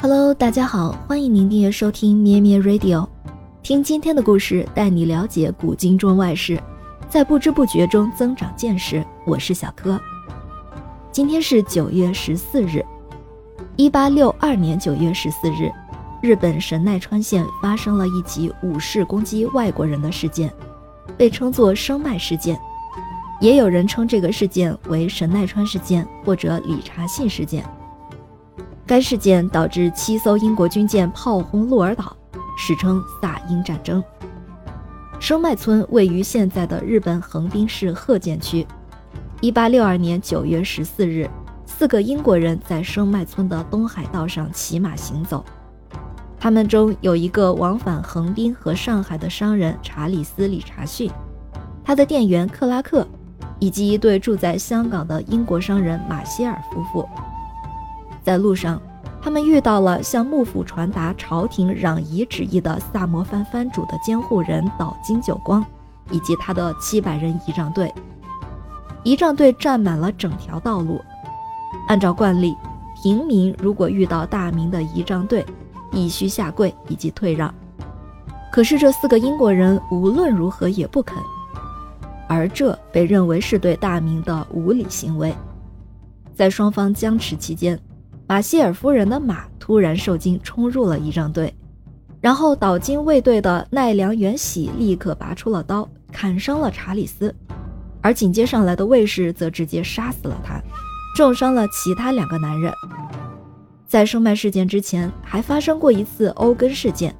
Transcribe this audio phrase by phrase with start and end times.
[0.00, 3.04] Hello，大家好，欢迎您订阅收听咩咩 Radio，
[3.64, 6.56] 听今天的故事，带你了解古今中外事，
[7.08, 9.04] 在不知不觉中增长见识。
[9.26, 10.00] 我是小柯。
[11.10, 12.80] 今天是九月十四日，
[13.74, 15.68] 一八六二年九月十四日，
[16.22, 20.48] 日本神奈川县发生了一起武士攻击外国人的事件，
[21.16, 22.56] 被称作生麦事件，
[23.40, 27.68] 也有人称这个事件为神奈川事件或者理查信事件。
[28.88, 32.16] 该事件导致七艘英国军舰炮轰鹿儿岛，
[32.56, 34.02] 史称萨英战争。
[35.20, 38.66] 生麦村位于现在的日本横滨市鹤见区。
[39.42, 41.28] 一八六二年九月十四日，
[41.66, 45.44] 四个英国人在生麦村的东海道上骑马行走，
[46.40, 51.10] 他们中有一个往返横滨和上海的商人查理斯·理查逊，
[51.84, 53.06] 他的店员克拉克，
[53.58, 57.06] 以及一对住在香港的英国商人马歇尔夫妇。
[58.28, 58.78] 在路上，
[59.22, 65.64] 他们遇到了向幕府传达朝廷攘夷旨意的萨摩藩藩主的监护人岛津久光，
[66.10, 67.90] 以及他的七百人仪仗队。
[69.02, 71.00] 仪仗队占满了整条道路。
[71.88, 72.54] 按照惯例，
[73.02, 75.42] 平民如果遇到大明的仪仗队，
[75.90, 77.52] 必须下跪以及退让。
[78.52, 81.16] 可是这四个英国人无论如何也不肯，
[82.28, 85.34] 而这被认为是对大明的无礼行为。
[86.34, 87.80] 在双方僵持期间。
[88.28, 91.52] 马歇尔夫人的马突然受惊，冲入了仪仗队，
[92.20, 97.34] 然后岛津卫队的奈良元喜立刻拔出了刀，砍伤了查理斯，
[98.02, 100.60] 而紧接上来的卫士则直接杀死了他，
[101.16, 102.70] 重伤了其他两个男人。
[103.86, 107.16] 在生麦事件之前，还发生过一次欧根事件。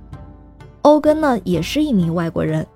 [0.83, 2.67] 欧根呢，也是一名外国人，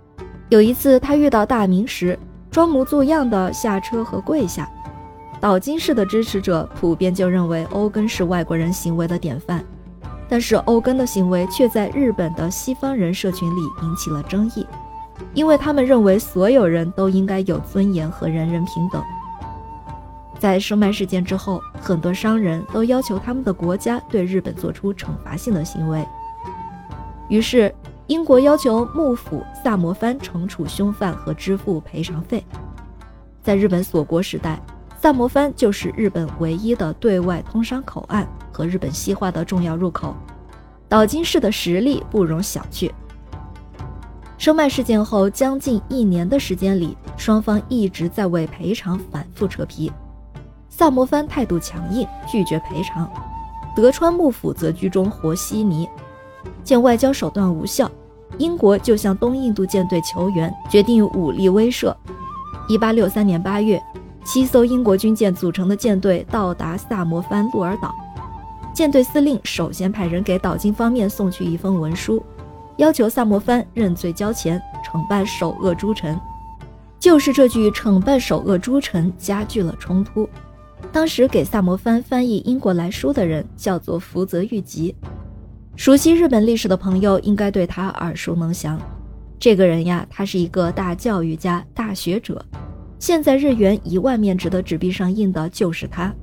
[0.49, 2.19] 有一次他遇到大明时，
[2.51, 4.67] 装模作样的下车和跪下。
[5.43, 9.65] 岛津氏的支持者普遍就认为欧根是外国人行为的典范，
[10.29, 14.65] 但是欧根的行为却在日本的西方人社群里引起了争议，
[15.35, 19.03] 因为他们认为所有人都应该有尊严和人人平等。
[20.39, 26.07] 在生麦事件之后，很多商人都要求他们的国家对日本做出惩罚性的行为，
[27.29, 27.75] 于是
[28.07, 32.45] 英国要求幕府萨摩藩惩处凶犯和支付赔偿费。
[33.43, 34.57] 在日本锁国时代。
[35.03, 40.15] 萨摩藩就是日本唯一的对外通商口岸和日本西化的重要入口，
[40.89, 42.89] 岛津氏的实力不容小觑。
[44.39, 49.91] 生麦事件后将近一年的时间里，双方一直在为赔偿反复扯皮。
[50.69, 53.09] 萨摩藩态度强硬，拒绝赔偿；
[53.75, 55.89] 德川幕府则居中和稀泥。
[56.63, 57.91] 见外交手段无效，
[58.39, 61.93] 英国就向东印度舰队求援，决定武力威慑。
[62.69, 63.83] 一八六三年八月。
[64.25, 67.95] 七艘英国军舰组成的舰队到达萨摩藩鹿儿岛，
[68.73, 72.23] 舰队司令首先派人给岛津方面送去一封文书，
[72.77, 76.19] 要求萨摩藩认罪交钱，惩办首恶诸臣。
[77.01, 80.29] 就是这句“惩办首恶诸臣”加剧了冲突。
[80.93, 84.95] 当时给萨摩藩翻译英国来书的人叫做福泽谕吉，
[85.75, 88.81] 熟悉日本历史的朋友应该对他耳熟能详。
[89.41, 92.45] 这个人呀，他是一个大教育家、大学者。
[93.03, 96.15] 现在日元一万面值的纸币上印的就是他。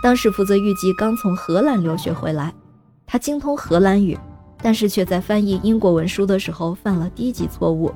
[0.00, 2.54] 当时福泽谕吉刚从荷兰留学回来，
[3.04, 4.16] 他精通荷兰语，
[4.62, 7.92] 但是却在翻译英国文书的时候犯了低级错误。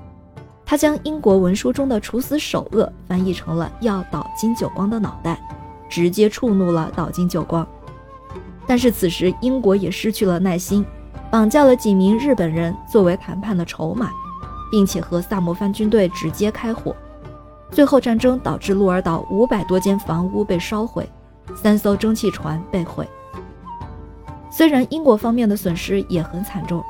[0.64, 5.40] 他将英国文书中的处死首恶翻译成了要岛津久光的脑袋，
[5.88, 7.64] 直接触怒了岛津久光。
[8.66, 10.84] 但是此时英国也失去了耐心，
[11.30, 14.10] 绑架了几名日本人作为谈判的筹码，
[14.72, 16.92] 并且和萨摩藩军队直接开火。
[17.72, 21.08] 最后，战争导致鹿儿岛五百多间房屋被烧毁，
[21.54, 23.08] 三艘蒸汽船被毁。
[24.50, 26.84] 虽然英国方面的损失也很惨重，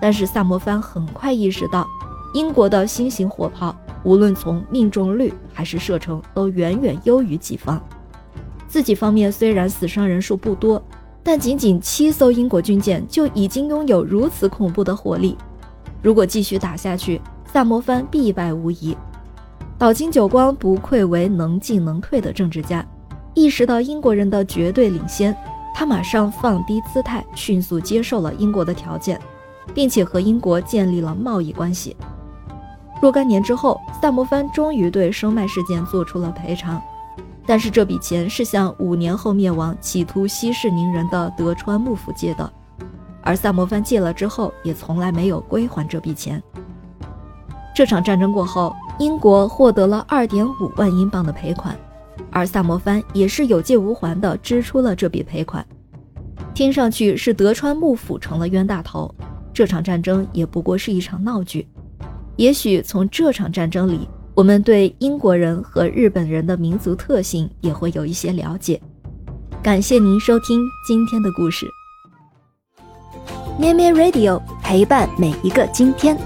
[0.00, 1.84] 但是萨摩藩很快意识到，
[2.32, 3.74] 英国的新型火炮
[4.04, 7.82] 无论从命中率还是射程都远远优于己方。
[8.68, 10.80] 自己方面虽然死伤人数不多，
[11.24, 15.36] 但仅仅七艘英国军舰就已经拥有如此恐怖的火力，
[16.00, 17.20] 如果继续打下去，
[17.52, 18.96] 萨摩藩必败无疑。
[19.80, 22.84] 岛津久光不愧为能进能退的政治家，
[23.32, 25.34] 意识到英国人的绝对领先，
[25.74, 29.18] 他马上放低姿态，迅速接受了英国的条件，
[29.72, 31.96] 并且和英国建立了贸易关系。
[33.00, 36.78] 若干年之后，萨摩藩终于对生麦事件做出了赔偿，
[37.46, 42.52] 但是这笔钱是向五年后灭亡、企图息事宁人的德川幕府借的，
[43.22, 46.42] 而萨摩藩借了之后，也从来没有归还这笔钱。
[47.74, 48.76] 这场战争过后。
[49.00, 51.74] 英国获得了二点五万英镑的赔款，
[52.30, 55.66] 而萨摩藩也是有借无还的支出了这笔赔款。
[56.52, 59.12] 听上去是德川幕府成了冤大头，
[59.54, 61.66] 这场战争也不过是一场闹剧。
[62.36, 68.78] 也许从这场战争里，我们对英国人和日本人的民族特性也会有一些了解。
[69.62, 71.66] 感谢您收听今天的故事，
[73.58, 76.18] 咩咩 Radio 陪伴每一个今天。